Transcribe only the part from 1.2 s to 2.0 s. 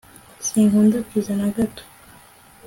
na gato